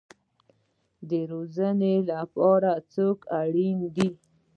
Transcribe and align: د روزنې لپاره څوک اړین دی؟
د 1.09 1.11
روزنې 1.31 1.95
لپاره 2.11 2.71
څوک 2.93 3.19
اړین 3.41 3.77
دی؟ 3.95 4.09